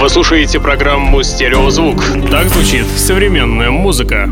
[0.00, 2.02] Вы слушаете программу «Стереозвук».
[2.30, 4.30] Так звучит современная музыка.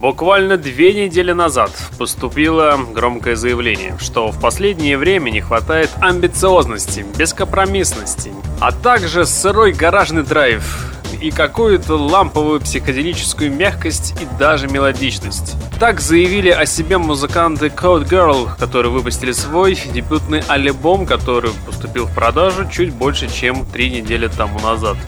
[0.00, 8.32] Буквально две недели назад поступило громкое заявление, что в последнее время не хватает амбициозности, бескомпромиссности,
[8.60, 10.93] а также сырой гаражный драйв
[11.24, 15.56] и какую-то ламповую психоделическую мягкость и даже мелодичность.
[15.80, 22.14] Так заявили о себе музыканты Code Girl, которые выпустили свой дебютный альбом, который поступил в
[22.14, 24.98] продажу чуть больше, чем три недели тому назад.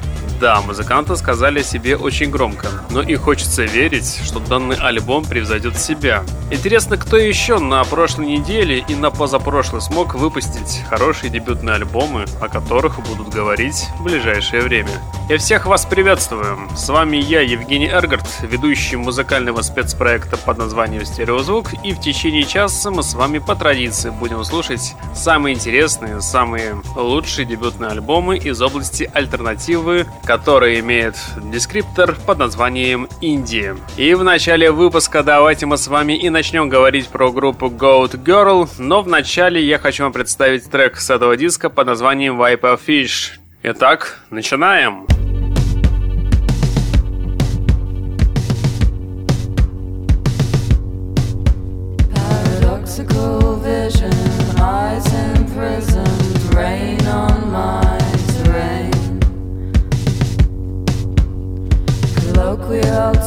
[0.40, 6.24] Да, музыканты сказали себе очень громко, но и хочется верить, что данный альбом превзойдет себя.
[6.50, 12.48] Интересно, кто еще на прошлой неделе и на позапрошлой смог выпустить хорошие дебютные альбомы, о
[12.48, 14.90] которых будут говорить в ближайшее время.
[15.28, 16.58] Я всех вас приветствую.
[16.76, 22.90] С вами я, Евгений Эргард, ведущий музыкального спецпроекта под названием «Стереозвук», и в течение часа
[22.90, 29.10] мы с вами по традиции будем слушать самые интересные, самые лучшие дебютные альбомы из области
[29.12, 31.14] альтернативы, который имеет
[31.52, 33.76] дескриптор под названием Индия.
[33.96, 38.68] И в начале выпуска давайте мы с вами и начнем говорить про группу Goat Girl,
[38.78, 42.74] но в начале я хочу вам представить трек с этого диска под названием Wipe a
[42.74, 43.38] Fish.
[43.62, 45.06] Итак, начинаем!
[45.06, 45.25] Paradoxical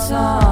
[0.09, 0.48] song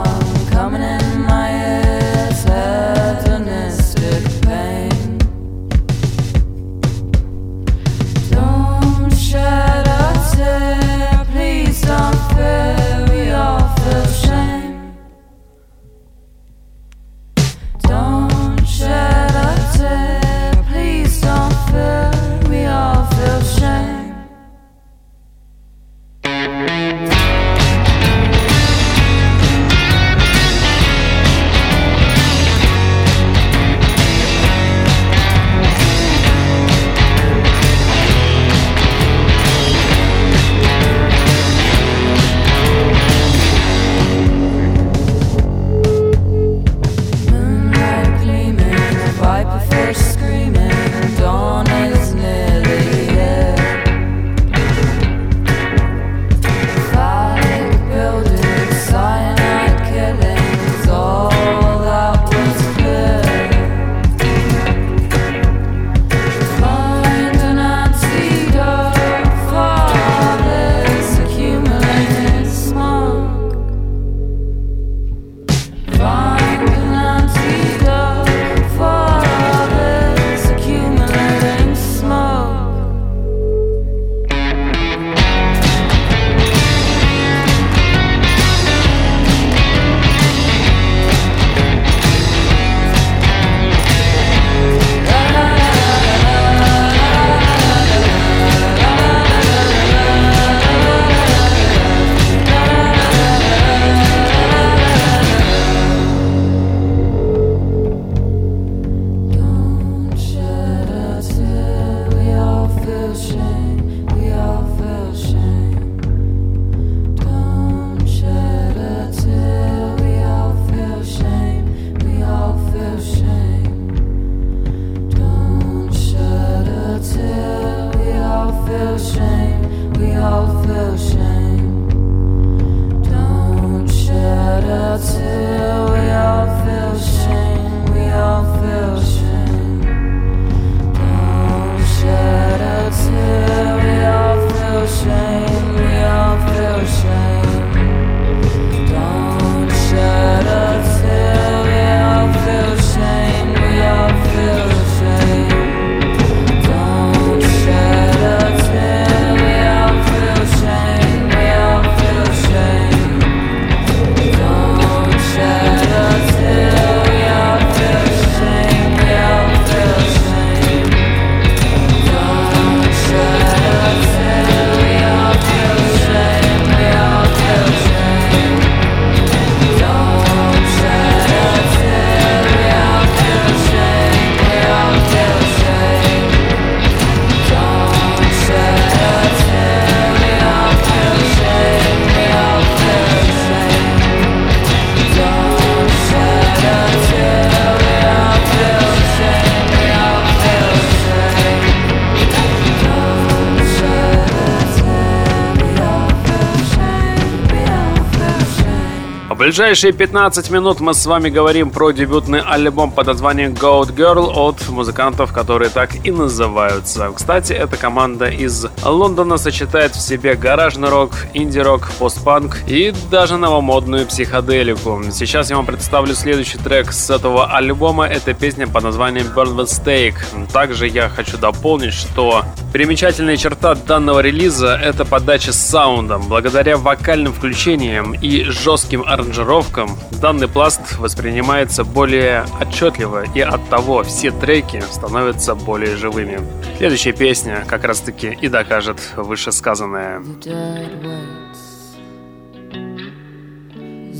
[209.57, 214.69] ближайшие 15 минут мы с вами говорим про дебютный альбом под названием Goat Girl от
[214.69, 217.11] музыкантов, которые так и называются.
[217.15, 224.05] Кстати, эта команда из Лондона сочетает в себе гаражный рок, инди-рок, постпанк и даже новомодную
[224.05, 225.01] психоделику.
[225.11, 228.05] Сейчас я вам представлю следующий трек с этого альбома.
[228.05, 230.13] Это песня под названием Burn the Steak.
[230.53, 232.43] Также я хочу дополнить, что
[232.77, 236.27] примечательная черта данного релиза— это подача с саундом.
[236.27, 244.29] Благодаря вокальным включениям и жестким аранжировкам данный пласт воспринимается более отчетливо, и от того все
[244.29, 246.39] треки становятся более живыми.
[246.77, 250.21] Следующая песня как раз таки и докажет вышесказанное.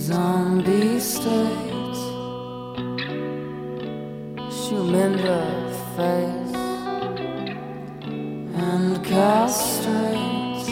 [0.09, 1.00] Zombie
[5.95, 6.47] face
[8.59, 10.65] and castrate.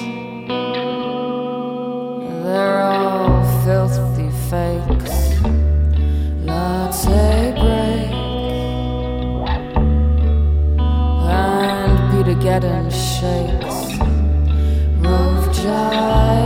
[2.43, 5.41] They're all filthy fakes.
[6.43, 8.11] Latte break
[11.29, 13.99] and Peter Geddon shakes.
[14.99, 16.44] Rove gyrates.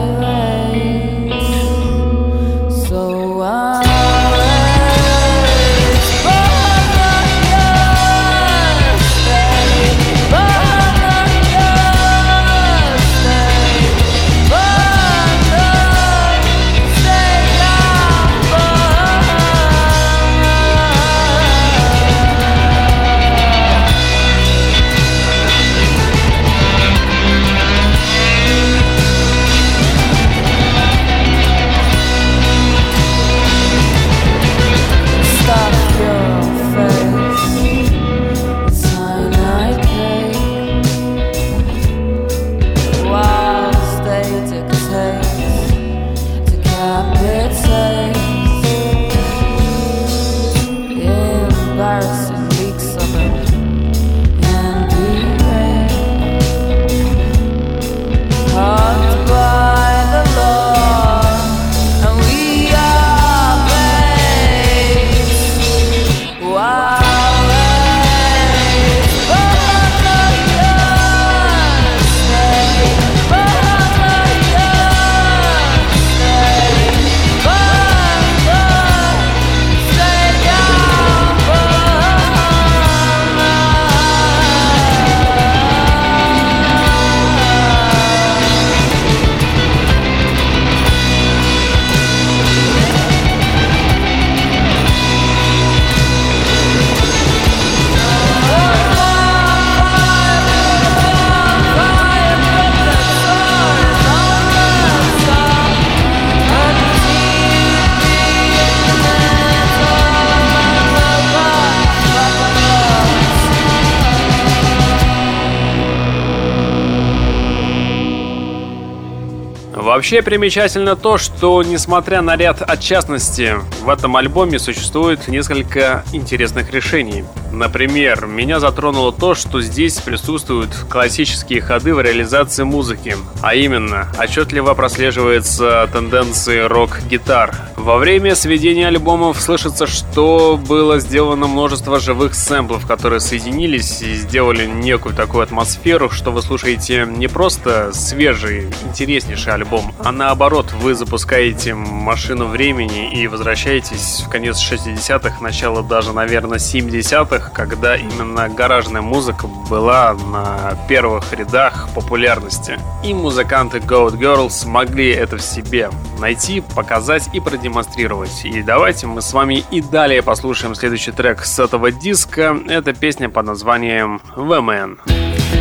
[120.09, 127.25] Вообще примечательно то, что несмотря на ряд отчастности, в этом альбоме существует несколько интересных решений.
[127.51, 134.73] Например, меня затронуло то, что здесь присутствуют классические ходы в реализации музыки, а именно, отчетливо
[134.73, 137.55] прослеживается тенденции рок-гитар.
[137.75, 144.65] Во время сведения альбомов слышится, что было сделано множество живых сэмплов, которые соединились и сделали
[144.65, 151.73] некую такую атмосферу, что вы слушаете не просто свежий, интереснейший альбом, а наоборот, вы запускаете
[151.73, 159.01] машину времени и возвращаетесь в конец 60-х, начало даже, наверное, 70-х, 90 когда именно гаражная
[159.01, 162.79] музыка была на первых рядах популярности.
[163.03, 165.89] И музыканты Goat Girls смогли это в себе
[166.19, 168.45] найти, показать и продемонстрировать.
[168.45, 172.57] И давайте мы с вами и далее послушаем следующий трек с этого диска.
[172.67, 175.58] Это песня под названием The Man.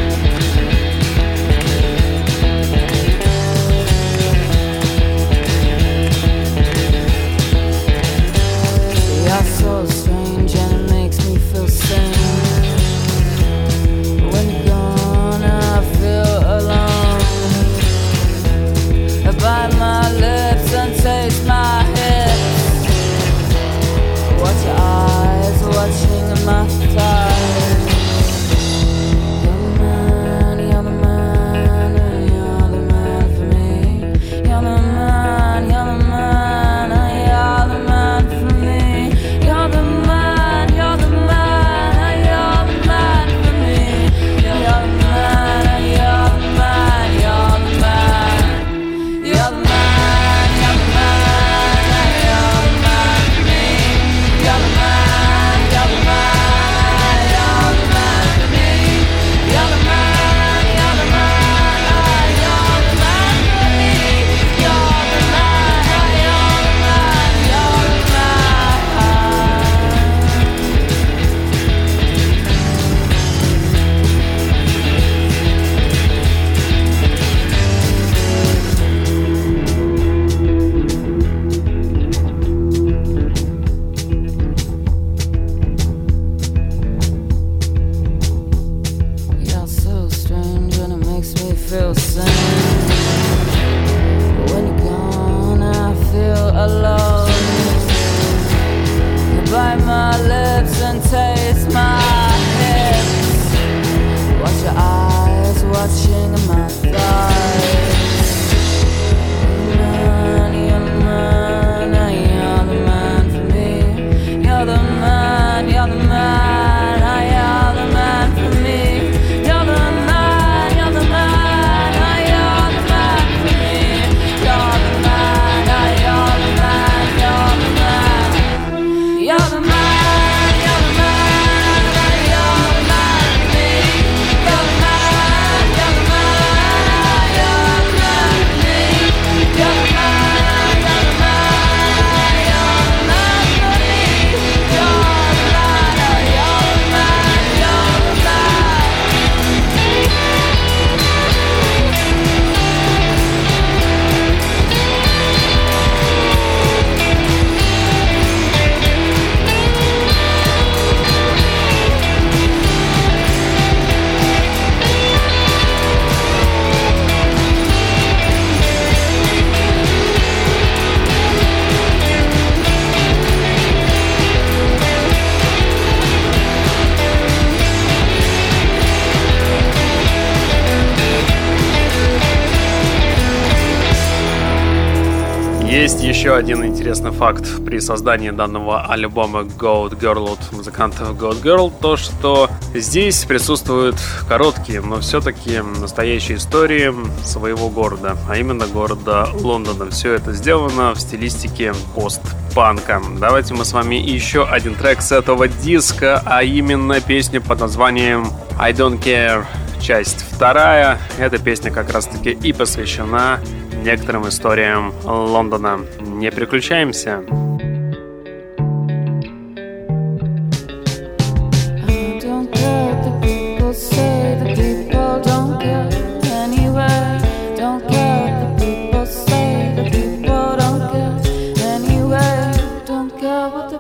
[186.29, 191.97] Еще один интересный факт при создании данного альбома Goat Girl от музыкантов Goat Girl, то
[191.97, 193.97] что здесь присутствуют
[194.29, 196.93] короткие, но все-таки настоящие истории
[197.25, 199.89] своего города, а именно города Лондона.
[199.91, 203.01] Все это сделано в стилистике постпанка.
[203.19, 208.27] Давайте мы с вами еще один трек с этого диска, а именно песню под названием
[208.59, 209.47] I Don't Care
[209.81, 210.99] часть вторая.
[211.19, 213.41] Эта песня как раз таки и посвящена
[213.83, 215.81] некоторым историям Лондона.
[216.19, 217.23] Не переключаемся.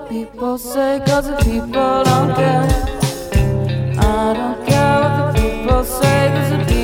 [0.08, 2.66] People say, cause the people don't care.
[3.98, 6.77] I don't care what the people say, cause the people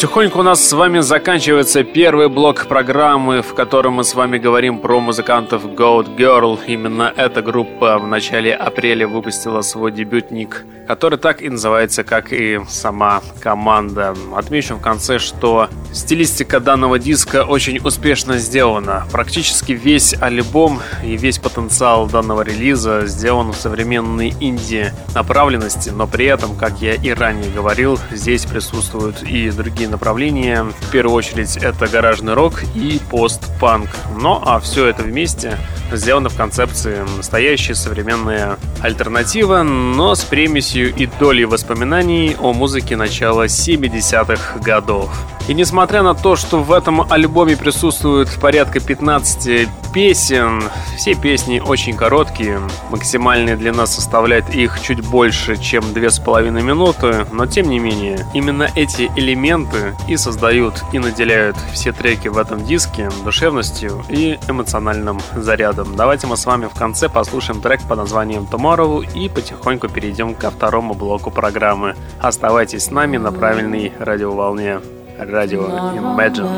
[0.00, 4.78] Потихоньку у нас с вами заканчивается первый блок программы, в котором мы с вами говорим
[4.78, 6.58] про музыкантов Goat Girl.
[6.66, 12.60] Именно эта группа в начале апреля выпустила свой дебютник, который так и называется, как и
[12.66, 14.14] сама команда.
[14.34, 19.06] Отмечу в конце, что стилистика данного диска очень успешно сделана.
[19.12, 26.24] Практически весь альбом и весь потенциал данного релиза сделан в современной инди направленности, но при
[26.24, 30.64] этом, как я и ранее говорил, здесь присутствуют и другие направления.
[30.64, 33.90] В первую очередь это гаражный рок и постпанк.
[34.20, 35.58] Ну а все это вместе
[35.92, 43.46] сделано в концепции настоящая современная альтернатива, но с примесью и долей воспоминаний о музыке начала
[43.46, 45.10] 70-х годов.
[45.48, 50.62] И несмотря на то, что в этом альбоме присутствует порядка 15 песен,
[50.96, 57.68] все песни очень короткие, максимальная длина составляет их чуть больше, чем 2,5 минуты, но тем
[57.68, 64.04] не менее, именно эти элементы и создают и наделяют все треки в этом диске душевностью
[64.08, 65.96] и эмоциональным зарядом.
[65.96, 70.50] Давайте мы с вами в конце послушаем трек под названием Tomorrow и потихоньку перейдем ко
[70.50, 71.96] второму блоку программы.
[72.20, 74.80] Оставайтесь с нами на правильной радиоволне.
[75.18, 76.48] Радио Imagine.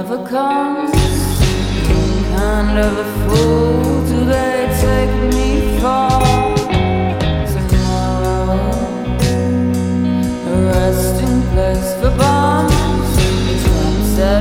[2.34, 6.32] kind of a fool do they take me for
[11.54, 12.31] place for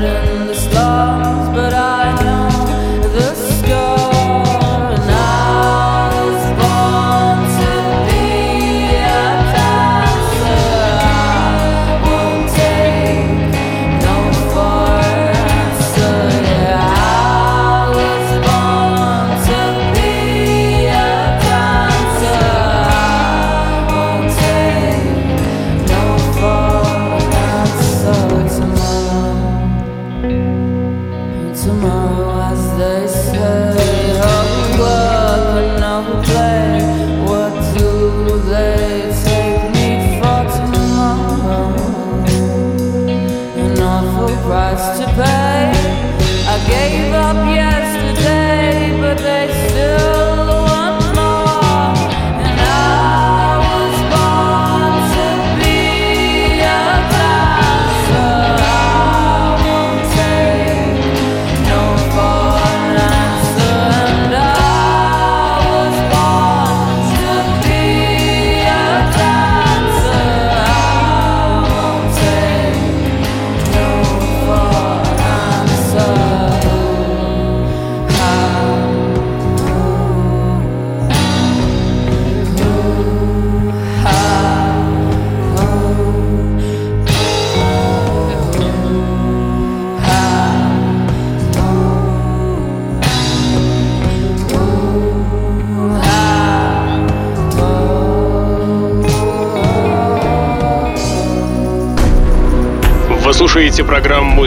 [0.01, 0.30] bottom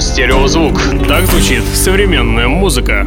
[0.04, 0.78] «Стереозвук».
[1.08, 3.06] Так звучит современная музыка.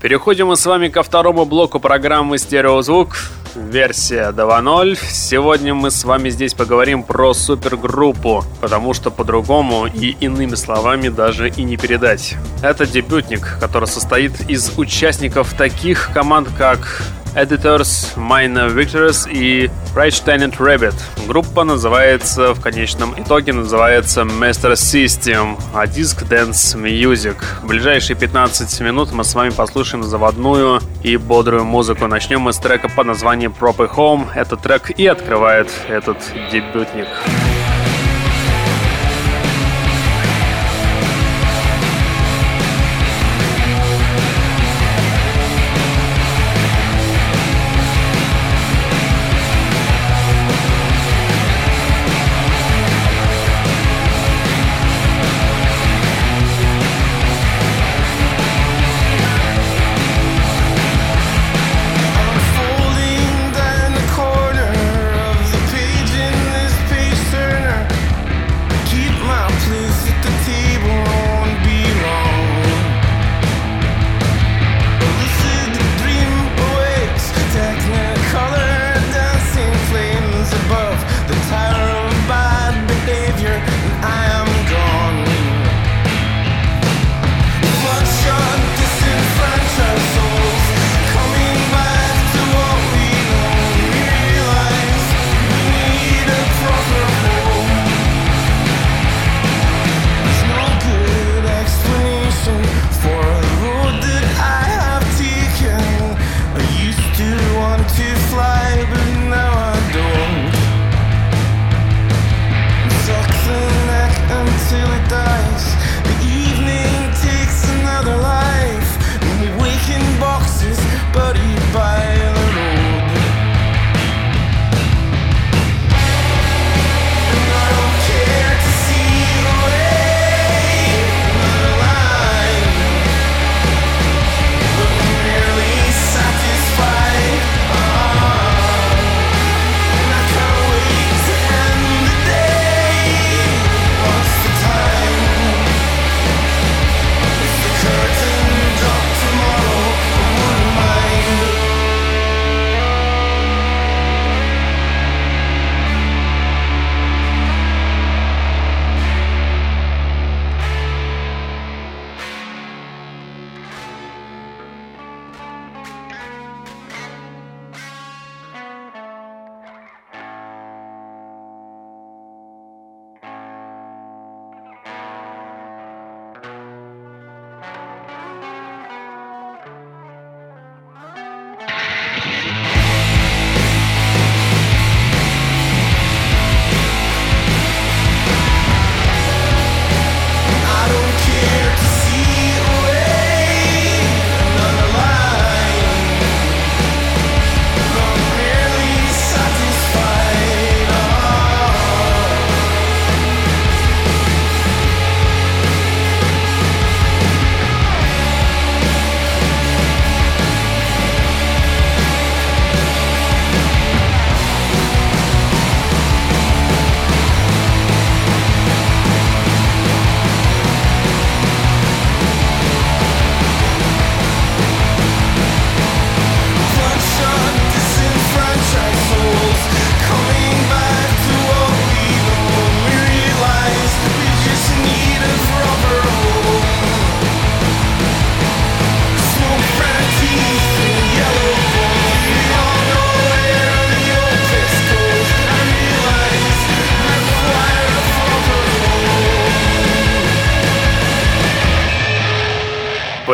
[0.00, 3.16] Переходим мы с вами ко второму блоку программы «Стереозвук».
[3.54, 4.98] Версия 2.0.
[5.10, 11.48] Сегодня мы с вами здесь поговорим про супергруппу, потому что по-другому и иными словами даже
[11.48, 12.36] и не передать.
[12.62, 17.02] Это дебютник, который состоит из участников таких команд, как
[17.36, 20.94] Editors, Minor Victors и Rage Tenant Rabbit.
[21.28, 27.36] Группа называется, в конечном итоге называется Master System, а диск Dance Music.
[27.62, 32.06] В ближайшие 15 минут мы с вами послушаем заводную и бодрую музыку.
[32.06, 34.26] Начнем мы с трека под названием Proper Home.
[34.34, 36.18] Этот трек и открывает этот
[36.50, 37.06] дебютник.
[37.06, 37.45] Folding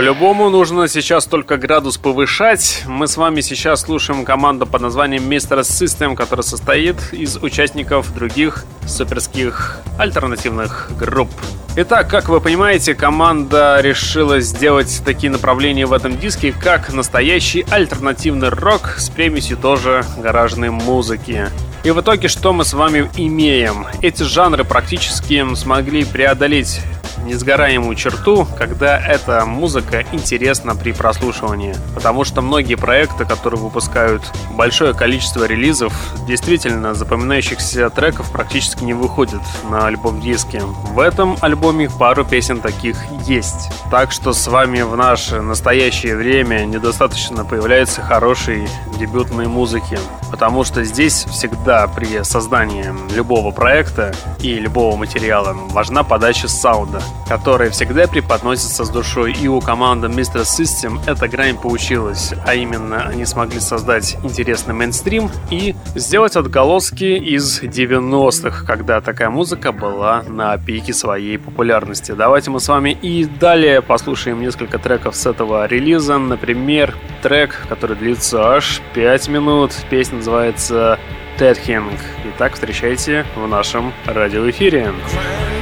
[0.03, 2.83] По-любому нужно сейчас только градус повышать.
[2.89, 5.61] Мы с вами сейчас слушаем команду под названием Mr.
[5.61, 11.31] System, которая состоит из участников других суперских альтернативных групп.
[11.77, 18.49] Итак, как вы понимаете, команда решила сделать такие направления в этом диске, как настоящий альтернативный
[18.49, 21.47] рок с примесью тоже гаражной музыки.
[21.85, 23.87] И в итоге что мы с вами имеем?
[24.03, 26.81] Эти жанры практически смогли преодолеть
[27.25, 31.75] несгораемую черту, когда эта музыка интересна при прослушивании.
[31.95, 35.93] Потому что многие проекты, которые выпускают большое количество релизов,
[36.27, 40.61] действительно запоминающихся треков практически не выходят на альбом-диске.
[40.61, 43.71] В этом альбоме пару песен таких есть.
[43.91, 49.99] Так что с вами в наше настоящее время недостаточно появляется хорошей дебютной музыки.
[50.31, 57.71] Потому что здесь всегда при создании любого проекта и любого материала важна подача саунда которая
[57.71, 60.43] всегда преподносится с душой, и у команды Mr.
[60.43, 67.63] System эта грань получилась, а именно они смогли создать интересный мейнстрим и сделать отголоски из
[67.63, 72.13] 90-х, когда такая музыка была на пике своей популярности.
[72.13, 77.97] Давайте мы с вами и далее послушаем несколько треков с этого релиза, например, трек, который
[77.97, 80.99] длится аж 5 минут, песня называется
[81.39, 81.99] Ted Hang.
[82.35, 84.93] Итак, встречайте в нашем радиоэфире.
[84.93, 85.62] эфире.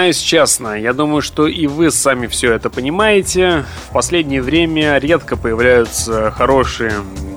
[0.00, 3.66] Признаюсь честно, я думаю, что и вы сами все это понимаете.
[3.90, 6.92] В последнее время редко появляются хорошие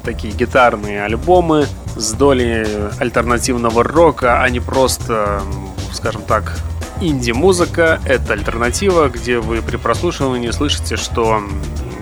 [0.05, 1.65] такие гитарные альбомы
[1.97, 2.65] с долей
[3.01, 5.41] альтернативного рока, а не просто,
[5.91, 6.57] скажем так,
[7.01, 7.99] инди-музыка.
[8.05, 11.43] Это альтернатива, где вы при прослушивании слышите, что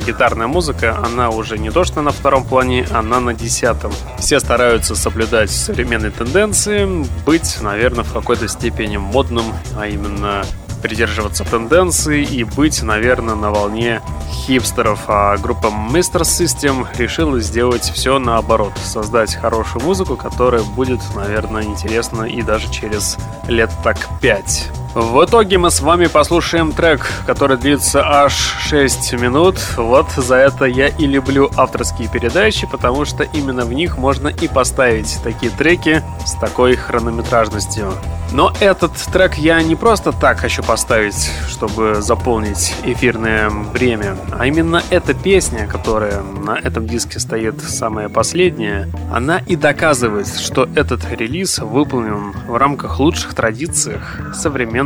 [0.02, 3.92] гитарная музыка, она уже не то что на втором плане, она на десятом.
[4.20, 9.46] Все стараются соблюдать современные тенденции, быть, наверное, в какой-то степени модным,
[9.78, 10.44] а именно
[10.82, 15.02] придерживаться тенденций и быть, наверное, на волне хипстеров.
[15.08, 16.22] А группа Mr.
[16.22, 18.74] System решила сделать все наоборот.
[18.84, 24.70] Создать хорошую музыку, которая будет, наверное, интересна и даже через лет так пять.
[24.94, 29.56] В итоге мы с вами послушаем трек, который длится аж 6 минут.
[29.78, 34.50] Вот за это я и люблю авторские передачи, потому что именно в них можно и
[34.50, 37.94] поставить такие треки с такой хронометражностью.
[38.34, 44.82] Но этот трек я не просто так хочу поставить, чтобы заполнить эфирное время, а именно
[44.90, 51.60] эта песня, которая на этом диске стоит самая последняя, она и доказывает, что этот релиз
[51.60, 54.00] выполнен в рамках лучших традиций
[54.34, 54.81] современного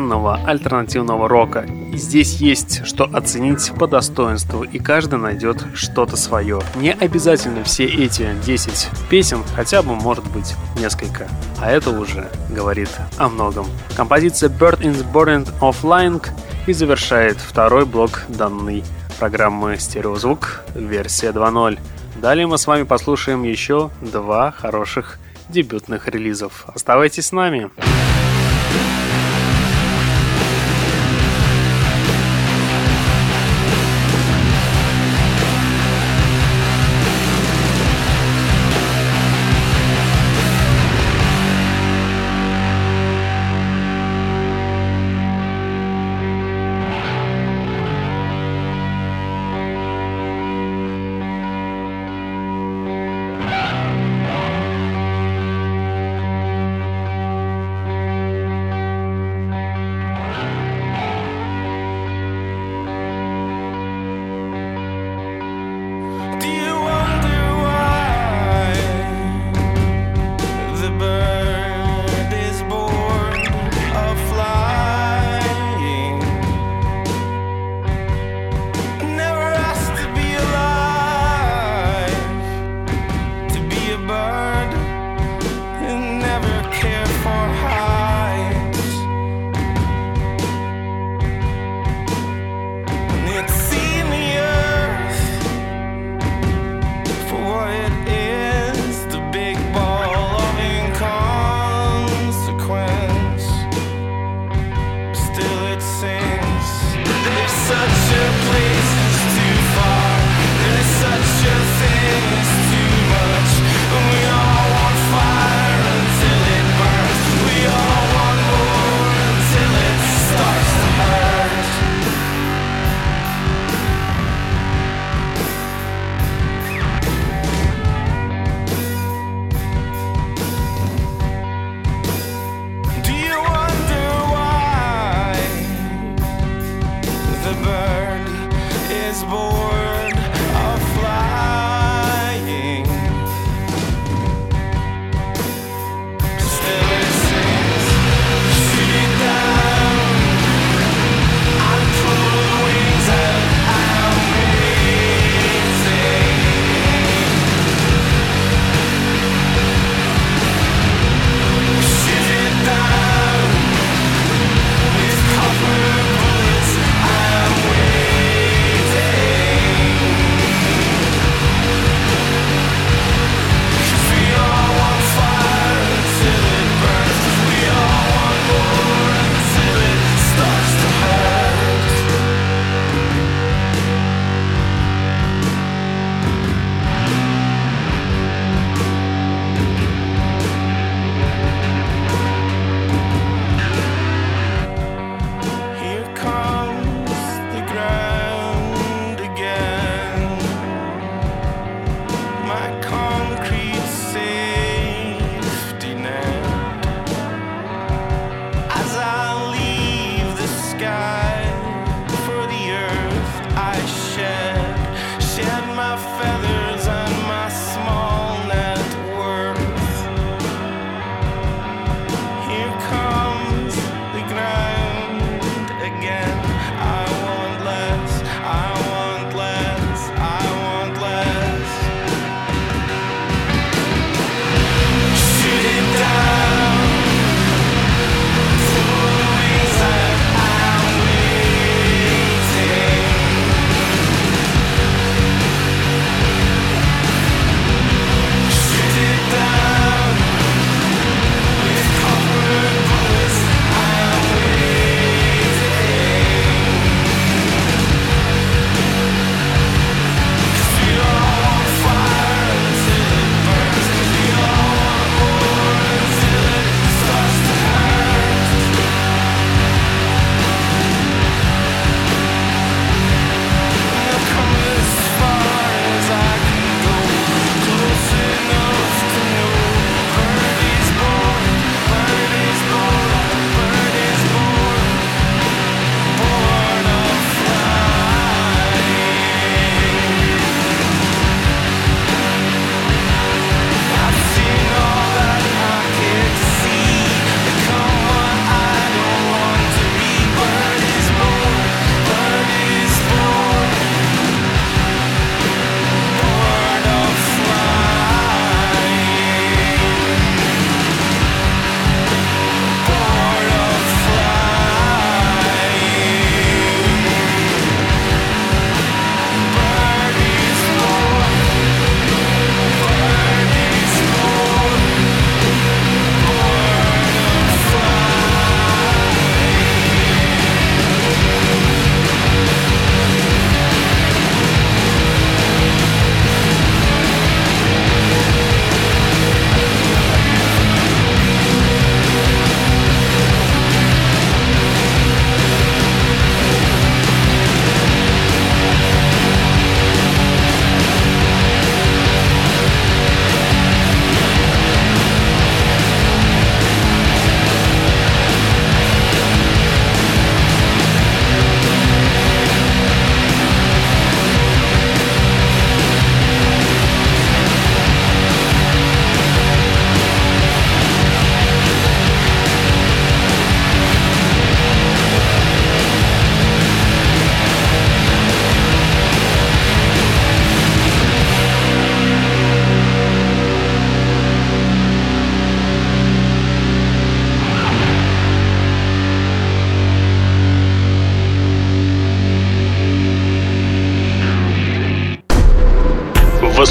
[0.45, 1.65] альтернативного рока.
[1.93, 6.61] И здесь есть что оценить по достоинству, и каждый найдет что-то свое.
[6.75, 11.27] Не обязательно все эти 10 песен, хотя бы может быть несколько.
[11.61, 13.65] А это уже говорит о многом.
[13.95, 16.25] Композиция Bird in the Burden of Lying
[16.67, 18.83] и завершает второй блок данной
[19.19, 21.79] программы «Стереозвук» версия 2.0.
[22.21, 26.65] Далее мы с вами послушаем еще два хороших дебютных релизов.
[26.67, 27.69] Оставайтесь с нами.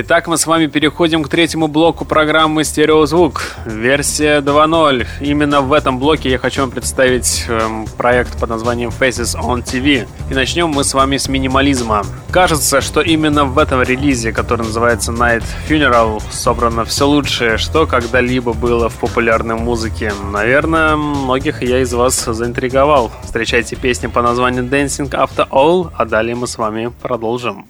[0.00, 5.04] Итак, мы с вами переходим к третьему блоку программы «Стереозвук», версия 2.0.
[5.20, 10.06] Именно в этом блоке я хочу вам представить эм, проект под названием Faces on TV.
[10.30, 12.04] И начнем мы с вами с минимализма.
[12.30, 18.52] Кажется, что именно в этом релизе, который называется Night Funeral, собрано все лучшее, что когда-либо
[18.52, 20.12] было в популярной музыке.
[20.32, 23.10] Наверное, многих я из вас заинтриговал.
[23.24, 27.66] Встречайте песни по названию Dancing After All, а далее мы с вами продолжим.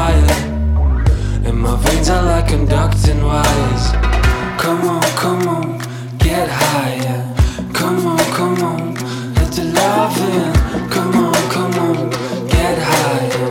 [0.00, 0.36] fire.
[1.46, 3.84] And my veins are like conducting wires.
[4.62, 5.66] Come on, come on,
[6.26, 7.20] get higher.
[7.78, 8.80] Come on, come on,
[9.36, 10.52] let the love in.
[10.94, 11.96] Come on, come on,
[12.54, 13.50] get higher.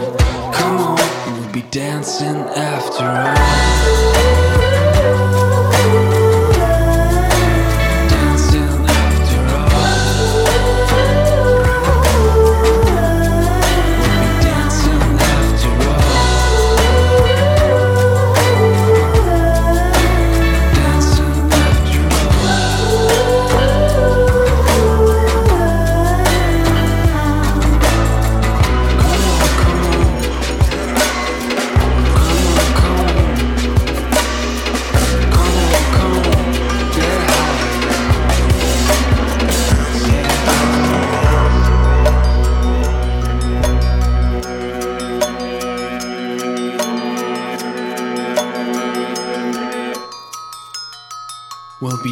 [0.58, 1.00] Come on,
[1.34, 2.40] we'll be dancing
[2.72, 4.29] after all.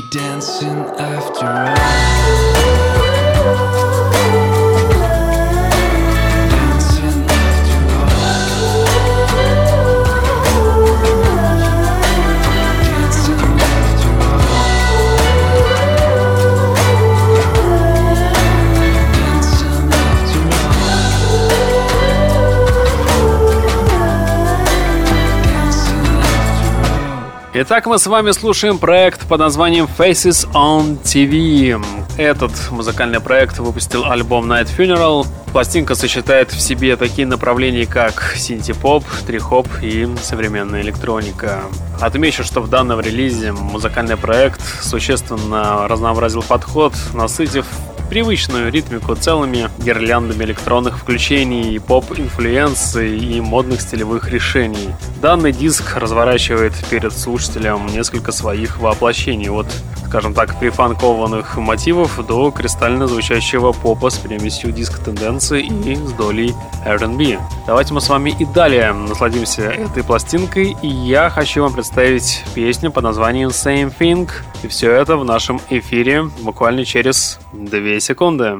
[0.10, 2.77] dancing after all.
[27.60, 31.84] Итак, мы с вами слушаем проект под названием Faces on TV.
[32.16, 35.26] Этот музыкальный проект выпустил альбом Night Funeral.
[35.52, 41.62] Пластинка сочетает в себе такие направления, как синти-поп, трихоп и современная электроника.
[42.00, 47.66] Отмечу, что в данном релизе музыкальный проект существенно разнообразил подход, насытив
[48.10, 54.90] привычную ритмику целыми гирляндами электронных включений, поп-инфлюенций и модных стилевых решений.
[55.22, 59.68] Данный диск разворачивает перед слушателем несколько своих воплощений от,
[60.08, 66.56] скажем так, прифанкованных мотивов до кристально звучащего попа с примесью диск-тенденции и с долей
[66.86, 67.38] R&B.
[67.66, 72.92] Давайте мы с вами и далее насладимся этой пластинкой, и я хочу вам представить песню
[72.92, 74.30] под названием Same Thing,
[74.64, 78.58] и все это в нашем эфире буквально через 2 секунды.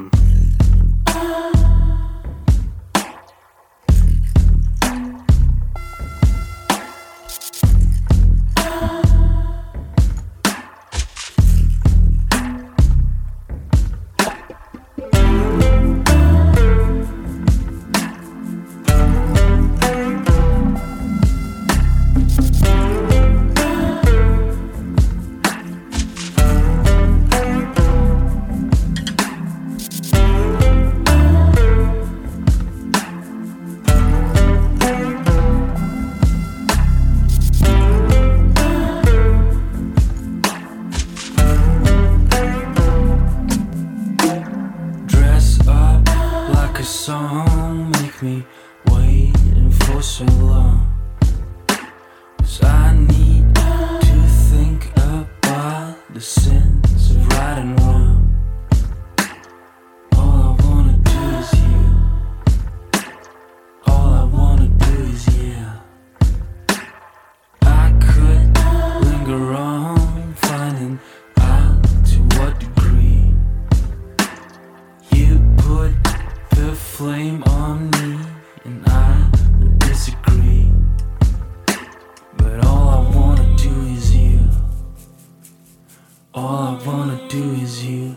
[87.28, 88.16] Do is you.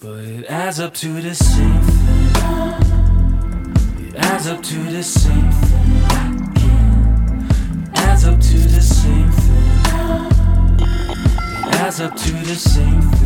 [0.00, 2.26] But it adds up to the same thing.
[4.08, 6.02] It adds up to the same thing.
[6.56, 7.48] again.
[7.92, 9.82] It adds up to the same thing.
[11.68, 13.25] It adds up to the same thing.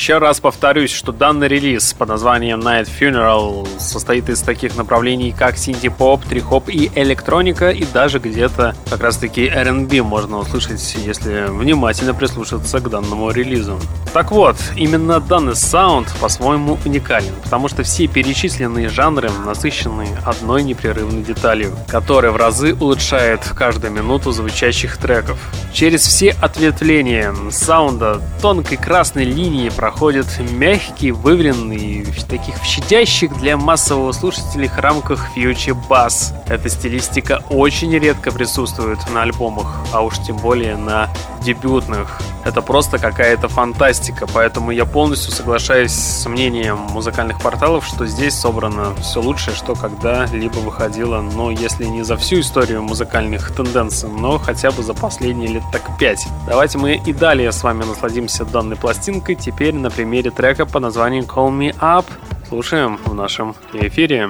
[0.00, 5.58] Еще раз повторюсь, что данный релиз под названием Night Funeral состоит из таких направлений, как
[5.58, 12.80] синти-поп, трихоп и электроника, и даже где-то как раз-таки R&B можно услышать, если внимательно прислушаться
[12.80, 13.78] к данному релизу.
[14.12, 21.22] Так вот, именно данный саунд по-своему уникален, потому что все перечисленные жанры насыщены одной непрерывной
[21.22, 25.38] деталью, которая в разы улучшает каждую минуту звучащих треков.
[25.72, 34.70] Через все ответвления саунда тонкой красной линии проходят мягкие, выверенные, таких щадящих для массового слушателей
[34.76, 36.34] рамках фьючер бас.
[36.50, 41.08] Эта стилистика очень редко присутствует на альбомах, а уж тем более на
[41.44, 42.20] дебютных.
[42.44, 48.94] Это просто какая-то фантастика, поэтому я полностью соглашаюсь с мнением музыкальных порталов, что здесь собрано
[48.96, 54.72] все лучшее, что когда-либо выходило, но если не за всю историю музыкальных тенденций, но хотя
[54.72, 56.26] бы за последние лет так пять.
[56.48, 61.22] Давайте мы и далее с вами насладимся данной пластинкой, теперь на примере трека по названию
[61.22, 62.06] Call Me Up.
[62.48, 64.28] Слушаем в нашем эфире.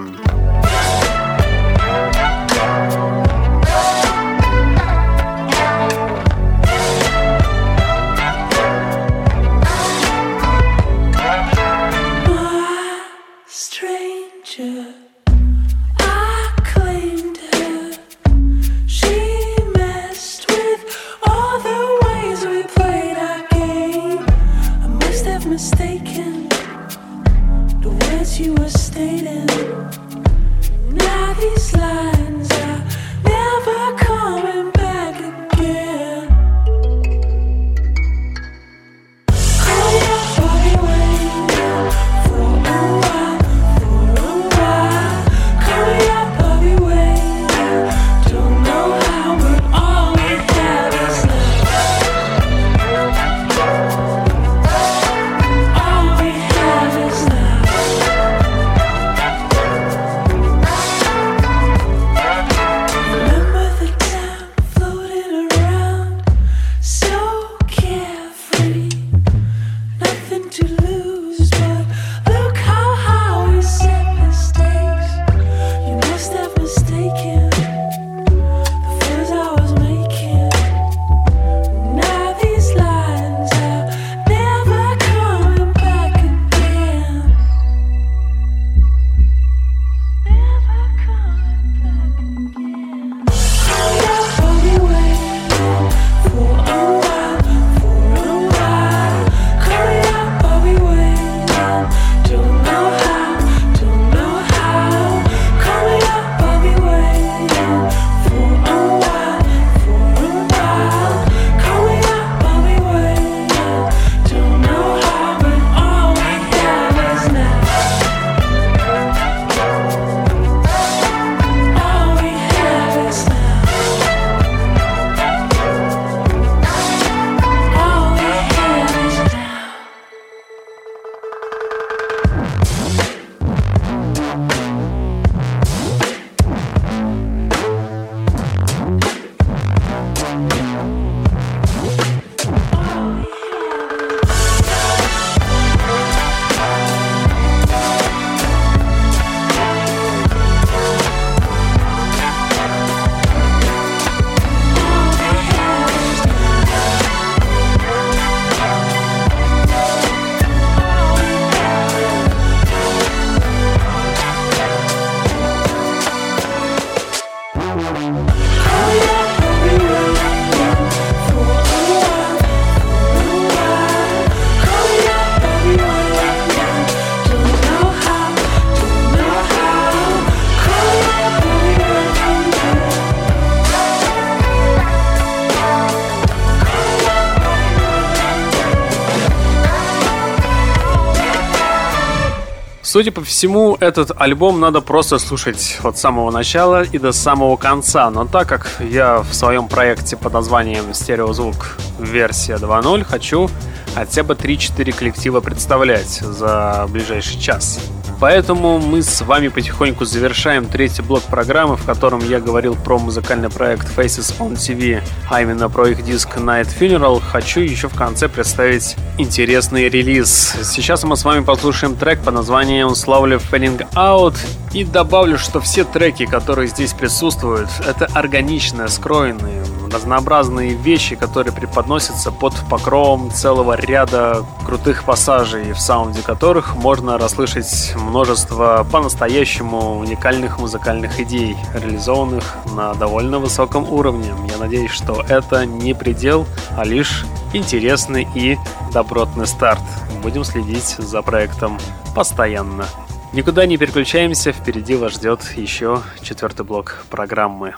[193.01, 198.11] Судя по всему, этот альбом надо просто слушать от самого начала и до самого конца.
[198.11, 201.79] Но так как я в своем проекте под названием «Стереозвук.
[201.99, 203.49] Версия 2.0» хочу
[203.95, 207.81] хотя бы 3-4 коллектива представлять за ближайший час.
[208.21, 213.49] Поэтому мы с вами потихоньку завершаем третий блок программы, в котором я говорил про музыкальный
[213.49, 217.23] проект Faces on TV, а именно про их диск Night Funeral.
[217.23, 220.55] Хочу еще в конце представить интересный релиз.
[220.63, 224.37] Сейчас мы с вами послушаем трек под названием Slowly Fanning Out
[224.75, 232.31] и добавлю, что все треки, которые здесь присутствуют, это органичные, скроенные, разнообразные вещи, которые преподносятся
[232.31, 241.21] под покровом целого ряда крутых пассажей, в саунде которых можно расслышать множество по-настоящему уникальных музыкальных
[241.21, 244.33] идей, реализованных на довольно высоком уровне.
[244.51, 248.59] Я надеюсь, что это не предел, а лишь интересный и
[248.93, 249.83] добротный старт.
[250.23, 251.79] Будем следить за проектом
[252.15, 252.87] постоянно.
[253.33, 257.75] Никуда не переключаемся, впереди вас ждет еще четвертый блок программы.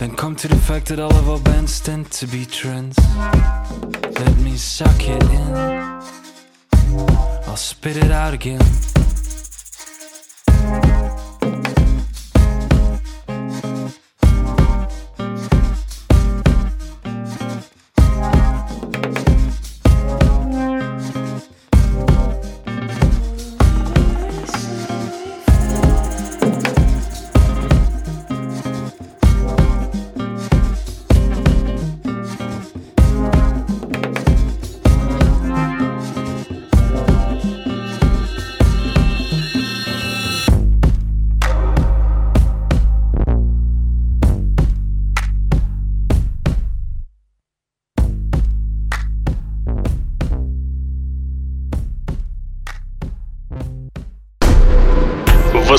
[0.00, 2.96] Then come to the fact that all of our bands tend to be trends.
[4.18, 5.54] Let me suck it in.
[7.46, 8.60] I'll spit it out again.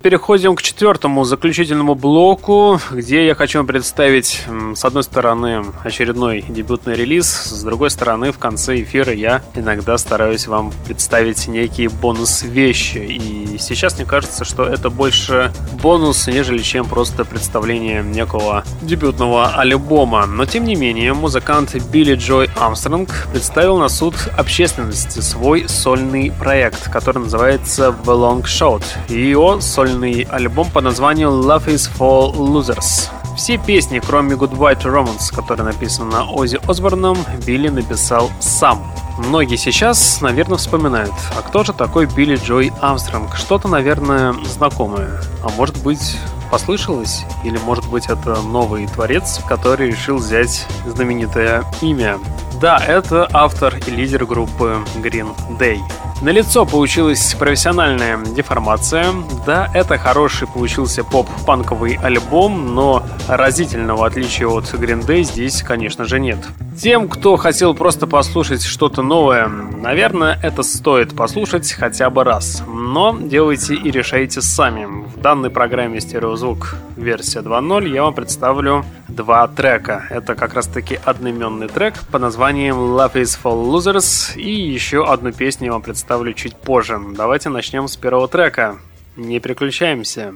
[0.00, 4.44] Переходим к четвертому заключительному блоку, где я хочу вам представить,
[4.76, 10.46] с одной стороны, очередной дебютный релиз, с другой стороны, в конце эфира я иногда стараюсь
[10.46, 12.98] вам представить некие бонус-вещи.
[12.98, 20.26] И сейчас мне кажется, что это больше бонус, нежели чем просто представление некого дебютного альбома.
[20.26, 26.88] Но тем не менее, музыкант Билли Джой Армстронг представил на суд общественности свой сольный проект,
[26.88, 28.84] который называется The Long Shot.
[29.08, 33.08] И его сольный сольный альбом под названием Love is for Losers.
[33.36, 37.16] Все песни, кроме Goodbye to Romance, которая написана Оззи Осборном,
[37.46, 38.82] Билли написал сам.
[39.18, 43.34] Многие сейчас, наверное, вспоминают, а кто же такой Билли Джой Армстронг?
[43.36, 45.22] Что-то, наверное, знакомое.
[45.42, 46.18] А может быть,
[46.50, 47.24] послышалось?
[47.44, 52.18] Или, может быть, это новый творец, который решил взять знаменитое имя?
[52.60, 55.28] Да, это автор и лидер группы Green
[55.60, 55.78] Day.
[56.22, 59.06] На лицо получилась профессиональная деформация.
[59.46, 66.18] Да, это хороший получился поп-панковый альбом, но разительного отличия от Green Day здесь, конечно же,
[66.18, 66.38] нет.
[66.76, 72.64] Тем, кто хотел просто послушать что-то новое, наверное, это стоит послушать хотя бы раз.
[72.66, 74.86] Но делайте и решайте сами.
[74.86, 80.06] В данной программе «Стереозвук» версия 2.0 я вам представлю два трека.
[80.10, 82.18] Это как раз таки одноименный трек по
[82.48, 86.98] названием Love is for Losers и еще одну песню я вам представлю чуть позже.
[87.14, 88.78] Давайте начнем с первого трека.
[89.16, 90.32] Не переключаемся.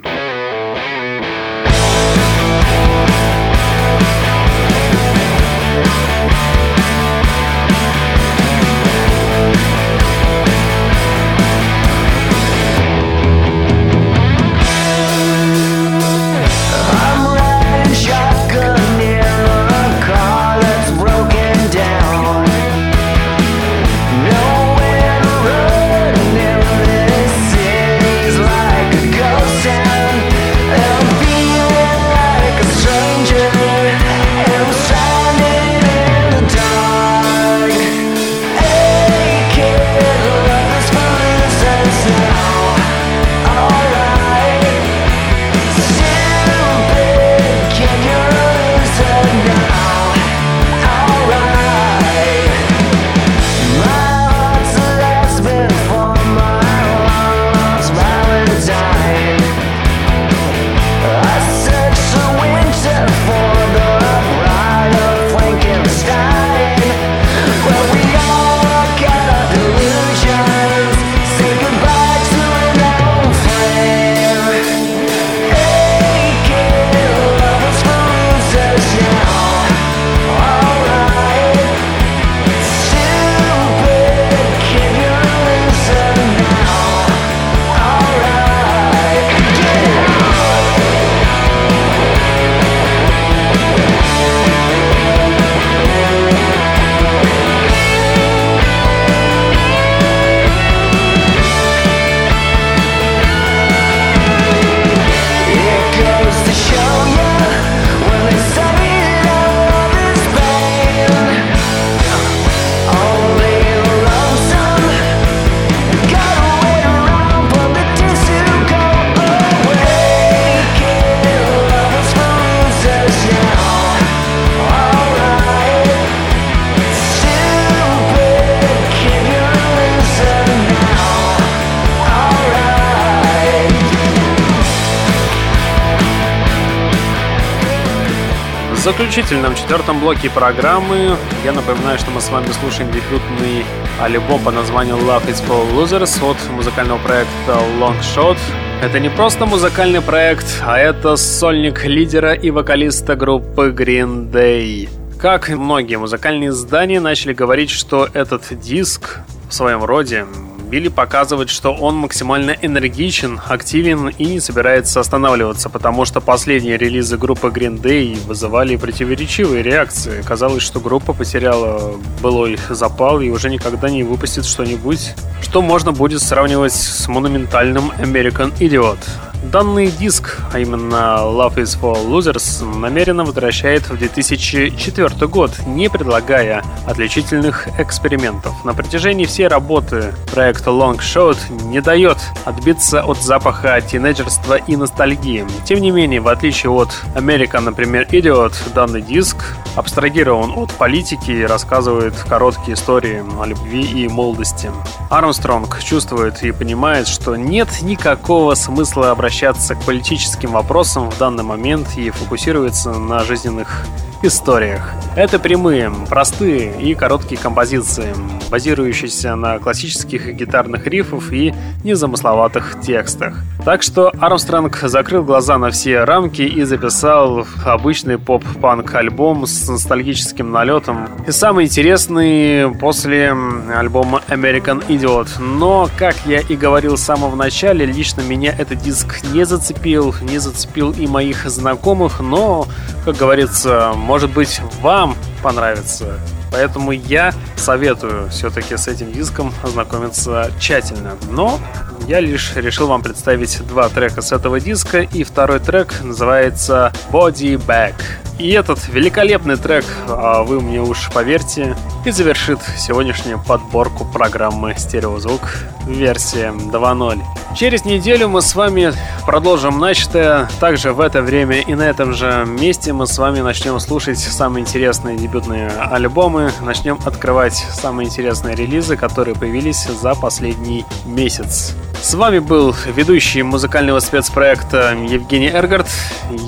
[138.82, 143.64] Заключительном четвертом блоке программы я напоминаю, что мы с вами слушаем дебютный
[144.00, 148.36] альбом по названию Love is for Losers от музыкального проекта Long Shot.
[148.82, 154.88] Это не просто музыкальный проект, а это сольник лидера и вокалиста группы Green Day.
[155.16, 160.26] Как многие музыкальные издания начали говорить, что этот диск в своем роде
[160.72, 167.18] Билли показывает, что он максимально энергичен, активен и не собирается останавливаться, потому что последние релизы
[167.18, 170.22] группы Green Day вызывали противоречивые реакции.
[170.22, 175.12] Казалось, что группа потеряла былой запал и уже никогда не выпустит что-нибудь,
[175.42, 178.96] что можно будет сравнивать с монументальным American Idiot.
[179.42, 186.62] Данный диск, а именно Love is for Losers, намеренно возвращает в 2004 год, не предлагая
[186.86, 188.64] отличительных экспериментов.
[188.64, 195.44] На протяжении всей работы проект Long Shot не дает отбиться от запаха тинейджерства и ностальгии.
[195.64, 199.36] Тем не менее, в отличие от American, например, Idiot, данный диск
[199.74, 204.70] абстрагирован от политики и рассказывает короткие истории о любви и молодости.
[205.10, 211.42] Армстронг чувствует и понимает, что нет никакого смысла обращаться обращаться к политическим вопросам в данный
[211.42, 213.86] момент и фокусироваться на жизненных
[214.22, 214.92] историях.
[215.16, 218.14] Это прямые, простые и короткие композиции,
[218.50, 221.52] базирующиеся на классических гитарных рифах и
[221.84, 223.42] незамысловатых текстах.
[223.64, 230.50] Так что Армстронг закрыл глаза на все рамки и записал обычный поп-панк альбом с ностальгическим
[230.50, 231.08] налетом.
[231.26, 233.36] И самый интересный после
[233.74, 235.40] альбома American Idiot.
[235.40, 240.38] Но, как я и говорил с самого начала, лично меня этот диск не зацепил, не
[240.38, 242.66] зацепил и моих знакомых, но,
[243.04, 246.18] как говорится, может быть, вам понравится.
[246.50, 251.16] Поэтому я советую все-таки с этим диском ознакомиться тщательно.
[251.30, 251.58] Но
[252.06, 257.54] я лишь решил вам представить два трека с этого диска, и второй трек называется Body
[257.56, 257.94] Back.
[258.38, 265.42] И этот великолепный трек, а вы мне уж поверьте, и завершит сегодняшнюю подборку программы «Стереозвук»
[265.86, 267.20] версия 2.0.
[267.54, 268.92] Через неделю мы с вами
[269.26, 270.48] продолжим начатое.
[270.58, 274.62] Также в это время и на этом же месте мы с вами начнем слушать самые
[274.62, 281.74] интересные дебютные альбомы, начнем открывать самые интересные релизы, которые появились за последний месяц.
[282.02, 285.88] С вами был ведущий музыкального спецпроекта Евгений Эргард.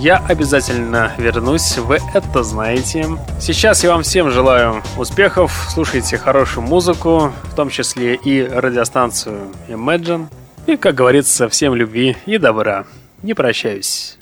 [0.03, 3.07] Я обязательно вернусь, вы это знаете.
[3.41, 10.26] Сейчас я вам всем желаю успехов, слушайте хорошую музыку, в том числе и радиостанцию Imagine.
[10.66, 12.85] И, как говорится, всем любви и добра.
[13.22, 14.18] Не прощаюсь.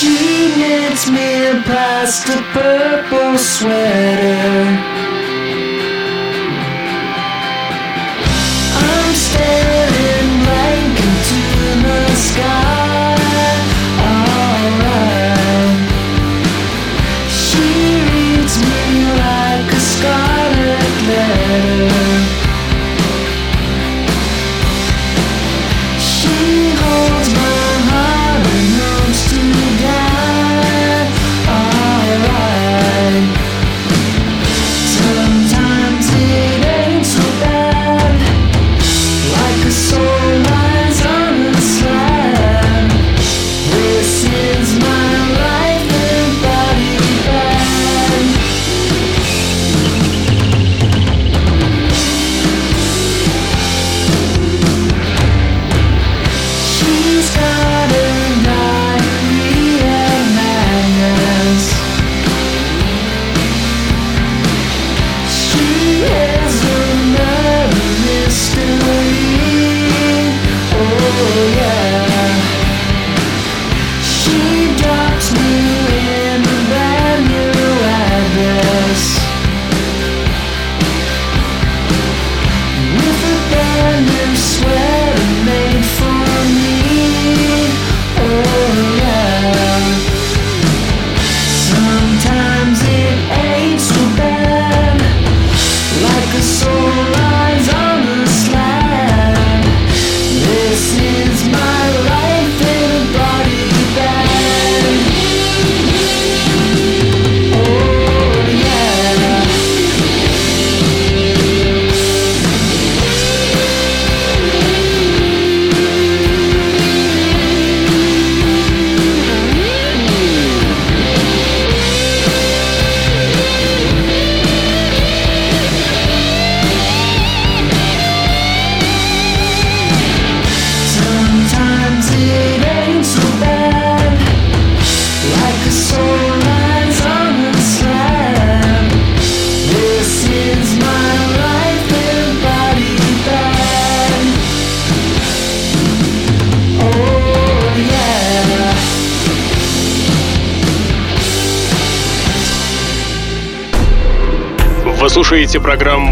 [0.00, 4.64] She knits me a purple sweater.
[8.80, 9.79] I'm staring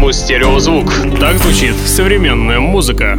[0.09, 1.19] Программу «Стереозвук».
[1.19, 3.17] Так звучит современная музыка.